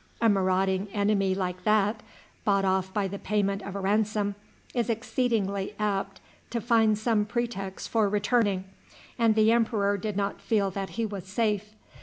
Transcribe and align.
A 0.19 0.27
marauding 0.27 0.87
enemy 0.93 1.35
like 1.35 1.63
that, 1.63 2.01
bought 2.43 2.65
off 2.65 2.91
by 2.91 3.07
the 3.07 3.19
payment 3.19 3.61
of 3.61 3.75
a 3.75 3.79
ransom, 3.79 4.33
is 4.73 4.89
exceedingly 4.89 5.75
apt 5.77 6.19
to 6.49 6.59
find 6.59 6.97
some 6.97 7.23
pretext 7.23 7.87
for 7.87 8.09
returning, 8.09 8.63
and 9.19 9.35
the 9.35 9.51
emperor 9.51 9.97
did 9.99 10.17
not 10.17 10.41
feel 10.41 10.71
that 10.71 10.89
he 10.97 11.05
was 11.05 11.25
safe. 11.25 11.75